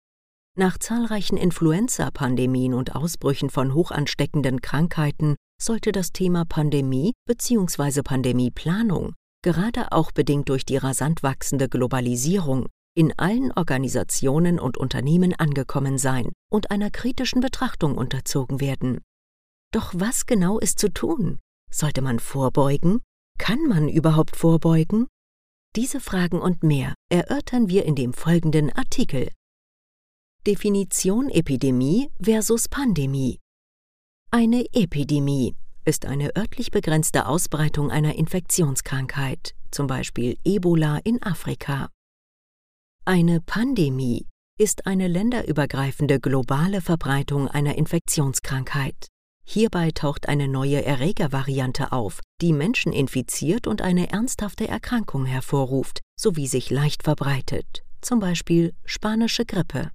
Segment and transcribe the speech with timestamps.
[0.56, 8.00] Nach zahlreichen Influenza-Pandemien und Ausbrüchen von hochansteckenden Krankheiten sollte das Thema Pandemie bzw.
[8.00, 15.98] Pandemieplanung, gerade auch bedingt durch die rasant wachsende Globalisierung, in allen Organisationen und Unternehmen angekommen
[15.98, 19.02] sein und einer kritischen Betrachtung unterzogen werden.
[19.75, 21.41] Doch was genau ist zu tun?
[21.69, 23.00] Sollte man vorbeugen?
[23.39, 25.08] Kann man überhaupt vorbeugen?
[25.75, 29.33] Diese Fragen und mehr erörtern wir in dem folgenden Artikel.
[30.47, 33.41] Definition Epidemie versus Pandemie.
[34.30, 41.89] Eine Epidemie ist eine örtlich begrenzte Ausbreitung einer Infektionskrankheit, zum Beispiel Ebola in Afrika.
[43.05, 49.08] Eine Pandemie ist eine länderübergreifende globale Verbreitung einer Infektionskrankheit.
[49.44, 56.46] Hierbei taucht eine neue Erregervariante auf, die Menschen infiziert und eine ernsthafte Erkrankung hervorruft, sowie
[56.46, 59.90] sich leicht verbreitet, zum Beispiel spanische Grippe.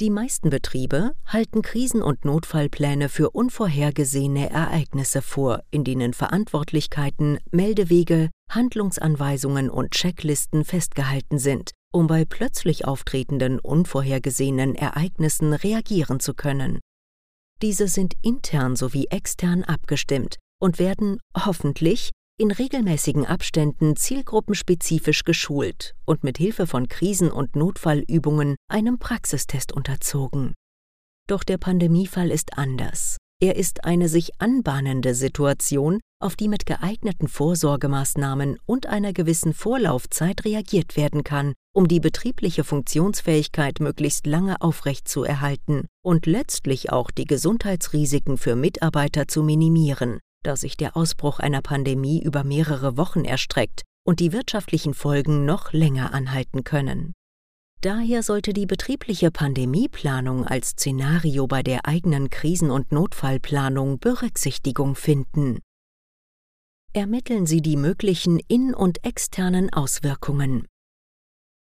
[0.00, 8.30] Die meisten Betriebe halten Krisen- und Notfallpläne für unvorhergesehene Ereignisse vor, in denen Verantwortlichkeiten, Meldewege,
[8.48, 16.78] Handlungsanweisungen und Checklisten festgehalten sind, um bei plötzlich auftretenden unvorhergesehenen Ereignissen reagieren zu können.
[17.60, 22.10] Diese sind intern sowie extern abgestimmt und werden hoffentlich
[22.40, 30.54] in regelmäßigen Abständen zielgruppenspezifisch geschult und mit Hilfe von Krisen- und Notfallübungen einem Praxistest unterzogen.
[31.28, 33.16] Doch der Pandemiefall ist anders.
[33.40, 40.44] Er ist eine sich anbahnende Situation, auf die mit geeigneten Vorsorgemaßnahmen und einer gewissen Vorlaufzeit
[40.44, 48.36] reagiert werden kann, um die betriebliche Funktionsfähigkeit möglichst lange aufrechtzuerhalten und letztlich auch die Gesundheitsrisiken
[48.36, 54.18] für Mitarbeiter zu minimieren, da sich der Ausbruch einer Pandemie über mehrere Wochen erstreckt und
[54.18, 57.12] die wirtschaftlichen Folgen noch länger anhalten können.
[57.80, 65.60] Daher sollte die betriebliche Pandemieplanung als Szenario bei der eigenen Krisen- und Notfallplanung Berücksichtigung finden.
[66.92, 70.66] Ermitteln Sie die möglichen in- und externen Auswirkungen.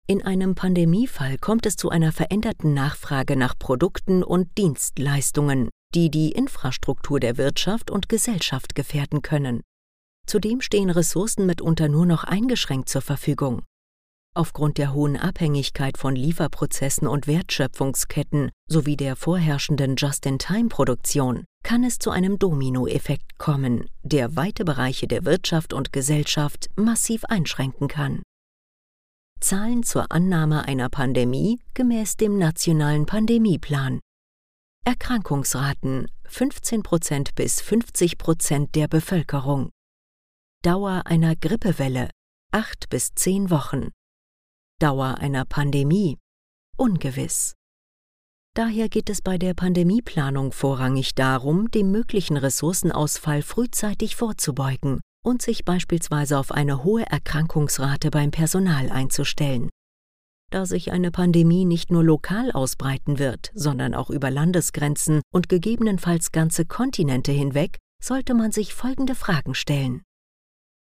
[0.06, 6.34] In einem Pandemiefall kommt es zu einer veränderten Nachfrage nach Produkten und Dienstleistungen, die die
[6.34, 9.62] Infrastruktur der Wirtschaft und Gesellschaft gefährden können.
[10.28, 13.62] Zudem stehen Ressourcen mitunter nur noch eingeschränkt zur Verfügung.
[14.36, 22.10] Aufgrund der hohen Abhängigkeit von Lieferprozessen und Wertschöpfungsketten sowie der vorherrschenden Just-in-Time-Produktion kann es zu
[22.10, 28.22] einem Dominoeffekt kommen, der weite Bereiche der Wirtschaft und Gesellschaft massiv einschränken kann.
[29.44, 34.00] Zahlen zur Annahme einer Pandemie gemäß dem nationalen Pandemieplan.
[34.86, 36.82] Erkrankungsraten 15
[37.36, 39.70] bis 50% der Bevölkerung.
[40.64, 42.10] Dauer einer Grippewelle
[42.54, 43.90] 8 bis 10 Wochen.
[44.80, 46.18] Dauer einer Pandemie
[46.78, 47.54] ungewiss.
[48.56, 55.66] Daher geht es bei der Pandemieplanung vorrangig darum, dem möglichen Ressourcenausfall frühzeitig vorzubeugen und sich
[55.66, 59.70] beispielsweise auf eine hohe Erkrankungsrate beim Personal einzustellen.
[60.52, 66.32] Da sich eine Pandemie nicht nur lokal ausbreiten wird, sondern auch über Landesgrenzen und gegebenenfalls
[66.32, 70.04] ganze Kontinente hinweg, sollte man sich folgende Fragen stellen.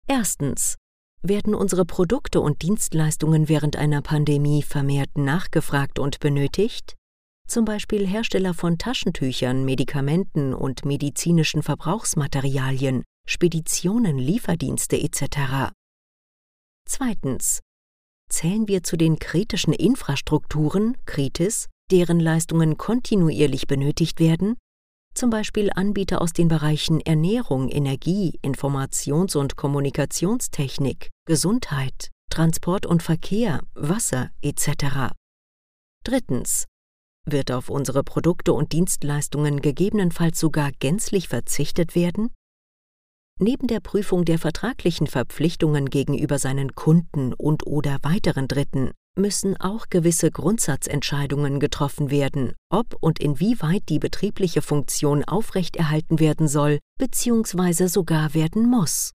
[0.08, 0.76] Erstens.
[1.22, 6.96] Werden unsere Produkte und Dienstleistungen während einer Pandemie vermehrt nachgefragt und benötigt?
[7.46, 15.72] Zum Beispiel Hersteller von Taschentüchern, Medikamenten und medizinischen Verbrauchsmaterialien, Speditionen, Lieferdienste etc.
[16.86, 17.60] Zweitens.
[18.28, 24.56] Zählen wir zu den kritischen Infrastrukturen, Kritis, deren Leistungen kontinuierlich benötigt werden?
[25.14, 33.60] zum Beispiel Anbieter aus den Bereichen Ernährung, Energie, Informations- und Kommunikationstechnik, Gesundheit, Transport und Verkehr,
[33.74, 35.12] Wasser etc.
[36.04, 36.66] Drittens.
[37.26, 42.30] Wird auf unsere Produkte und Dienstleistungen gegebenenfalls sogar gänzlich verzichtet werden?
[43.42, 49.86] Neben der Prüfung der vertraglichen Verpflichtungen gegenüber seinen Kunden und oder weiteren Dritten müssen auch
[49.88, 57.86] gewisse Grundsatzentscheidungen getroffen werden, ob und inwieweit die betriebliche Funktion aufrechterhalten werden soll bzw.
[57.86, 59.12] sogar werden muss.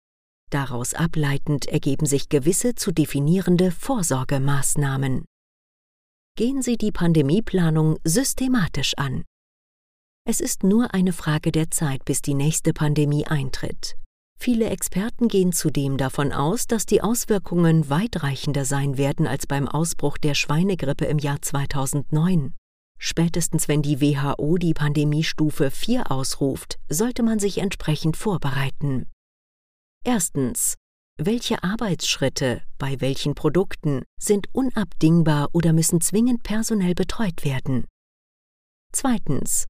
[0.50, 5.26] Daraus ableitend ergeben sich gewisse zu definierende Vorsorgemaßnahmen.
[6.38, 9.26] Gehen Sie die Pandemieplanung systematisch an.
[10.26, 13.98] Es ist nur eine Frage der Zeit, bis die nächste Pandemie eintritt.
[14.44, 20.18] Viele Experten gehen zudem davon aus, dass die Auswirkungen weitreichender sein werden als beim Ausbruch
[20.18, 22.54] der Schweinegrippe im Jahr 2009.
[23.00, 29.10] Spätestens wenn die WHO die Pandemiestufe 4 ausruft, sollte man sich entsprechend vorbereiten.
[30.04, 30.76] Erstens.
[31.18, 37.86] Welche Arbeitsschritte bei welchen Produkten sind unabdingbar oder müssen zwingend personell betreut werden?
[38.92, 39.68] Zweitens.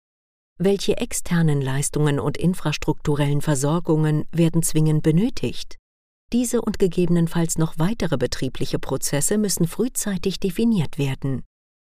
[0.65, 5.75] Welche externen Leistungen und infrastrukturellen Versorgungen werden zwingend benötigt?
[6.31, 11.44] Diese und gegebenenfalls noch weitere betriebliche Prozesse müssen frühzeitig definiert werden.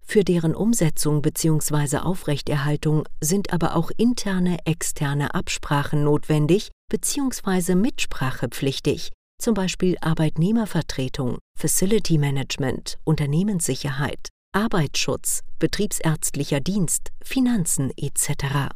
[0.04, 1.98] Für deren Umsetzung bzw.
[1.98, 7.76] Aufrechterhaltung sind aber auch interne, externe Absprachen notwendig bzw.
[7.76, 18.72] Mitsprachepflichtig, zum Beispiel Arbeitnehmervertretung, Facility Management, Unternehmenssicherheit, Arbeitsschutz, betriebsärztlicher Dienst, Finanzen etc.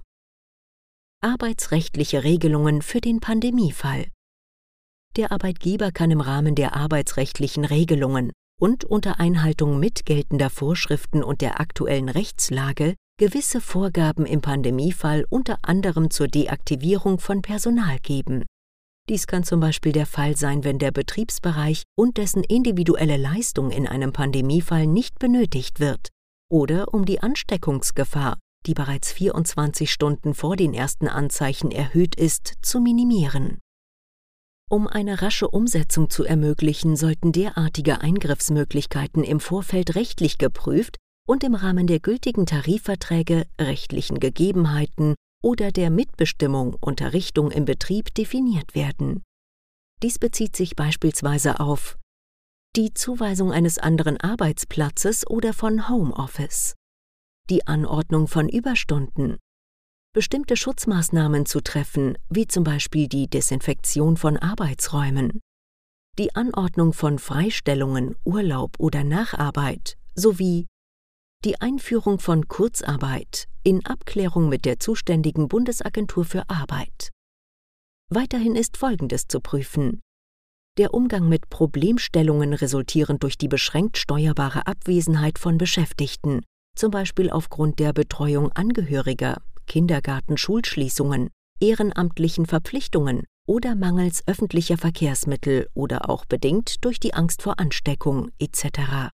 [1.21, 4.09] Arbeitsrechtliche Regelungen für den Pandemiefall.
[5.17, 11.61] Der Arbeitgeber kann im Rahmen der arbeitsrechtlichen Regelungen und unter Einhaltung mitgeltender Vorschriften und der
[11.61, 18.45] aktuellen Rechtslage gewisse Vorgaben im Pandemiefall unter anderem zur Deaktivierung von Personal geben
[19.09, 23.87] dies kann zum Beispiel der Fall sein, wenn der Betriebsbereich und dessen individuelle Leistung in
[23.87, 26.09] einem Pandemiefall nicht benötigt wird
[26.51, 32.81] oder um die Ansteckungsgefahr, die bereits 24 Stunden vor den ersten Anzeichen erhöht ist, zu
[32.81, 33.59] minimieren.
[34.71, 40.97] Um eine rasche Umsetzung zu ermöglichen, sollten derartige Eingriffsmöglichkeiten im Vorfeld rechtlich geprüft
[41.27, 48.15] und im Rahmen der gültigen Tarifverträge, rechtlichen Gegebenheiten oder der Mitbestimmung unter Richtung im Betrieb
[48.15, 49.23] definiert werden.
[50.03, 51.99] Dies bezieht sich beispielsweise auf
[52.77, 56.75] die Zuweisung eines anderen Arbeitsplatzes oder von Homeoffice,
[57.51, 59.39] die Anordnung von Überstunden,
[60.15, 65.41] bestimmte Schutzmaßnahmen zu treffen, wie zum Beispiel die Desinfektion von Arbeitsräumen,
[66.19, 70.67] die Anordnung von Freistellungen, Urlaub oder Nacharbeit sowie
[71.45, 77.11] die Einführung von Kurzarbeit in Abklärung mit der zuständigen Bundesagentur für Arbeit.
[78.11, 80.01] Weiterhin ist Folgendes zu prüfen.
[80.79, 86.41] Der Umgang mit Problemstellungen resultierend durch die beschränkt steuerbare Abwesenheit von Beschäftigten,
[86.75, 91.29] zum Beispiel aufgrund der Betreuung Angehöriger, Kindergarten-Schulschließungen,
[91.61, 99.11] ehrenamtlichen Verpflichtungen oder mangels öffentlicher Verkehrsmittel oder auch bedingt durch die Angst vor Ansteckung etc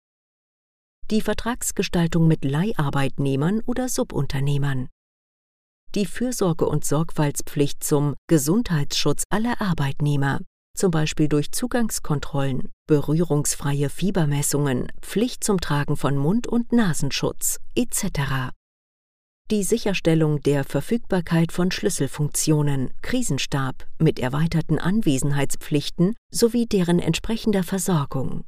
[1.11, 4.89] die Vertragsgestaltung mit Leiharbeitnehmern oder Subunternehmern,
[5.95, 10.39] die Fürsorge- und Sorgfaltspflicht zum Gesundheitsschutz aller Arbeitnehmer,
[10.75, 18.51] zum Beispiel durch Zugangskontrollen, berührungsfreie Fiebermessungen, Pflicht zum Tragen von Mund- und Nasenschutz etc.
[19.51, 28.45] Die Sicherstellung der Verfügbarkeit von Schlüsselfunktionen, Krisenstab mit erweiterten Anwesenheitspflichten sowie deren entsprechender Versorgung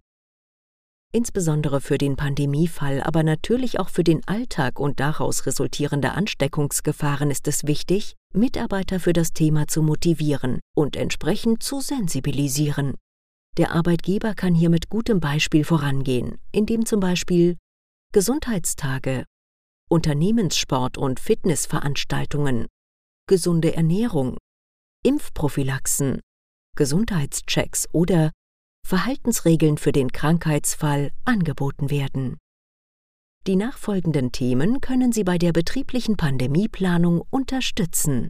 [1.15, 7.47] insbesondere für den Pandemiefall, aber natürlich auch für den Alltag und daraus resultierende Ansteckungsgefahren ist
[7.47, 12.95] es wichtig, Mitarbeiter für das Thema zu motivieren und entsprechend zu sensibilisieren.
[13.55, 17.55] Der Arbeitgeber kann hier mit gutem Beispiel vorangehen, indem zum Beispiel
[18.11, 19.23] Gesundheitstage,
[19.89, 22.67] Unternehmenssport- und Fitnessveranstaltungen,
[23.27, 24.37] gesunde Ernährung,
[25.03, 26.19] Impfprophylaxen,
[26.75, 28.31] Gesundheitschecks oder
[28.85, 32.37] Verhaltensregeln für den Krankheitsfall angeboten werden.
[33.47, 38.29] Die nachfolgenden Themen können Sie bei der betrieblichen Pandemieplanung unterstützen.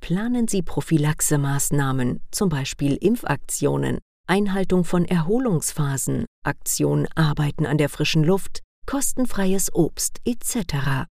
[0.03, 8.63] Planen Sie Prophylaxemaßnahmen, zum Beispiel Impfaktionen, Einhaltung von Erholungsphasen, Aktion Arbeiten an der frischen Luft,
[8.85, 11.07] kostenfreies Obst etc.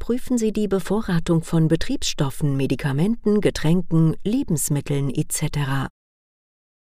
[0.00, 5.86] Prüfen Sie die Bevorratung von Betriebsstoffen, Medikamenten, Getränken, Lebensmitteln etc.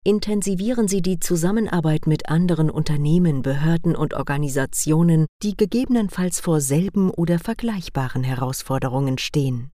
[0.02, 7.38] Intensivieren Sie die Zusammenarbeit mit anderen Unternehmen, Behörden und Organisationen, die gegebenenfalls vor selben oder
[7.38, 9.70] vergleichbaren Herausforderungen stehen.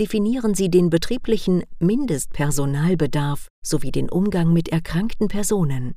[0.00, 5.94] Definieren Sie den betrieblichen Mindestpersonalbedarf sowie den Umgang mit erkrankten Personen.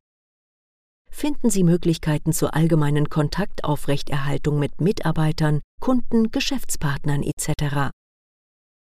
[1.10, 7.90] Finden Sie Möglichkeiten zur allgemeinen Kontaktaufrechterhaltung mit Mitarbeitern, Kunden, Geschäftspartnern etc.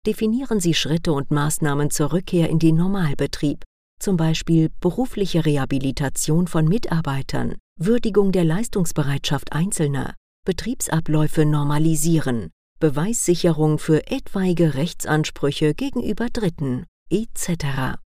[0.06, 3.64] Definieren Sie Schritte und Maßnahmen zur Rückkehr in den Normalbetrieb,
[4.00, 10.14] zum Beispiel berufliche Rehabilitation von Mitarbeitern, Würdigung der Leistungsbereitschaft Einzelner,
[10.46, 18.00] Betriebsabläufe normalisieren, Beweissicherung für etwaige Rechtsansprüche gegenüber Dritten etc.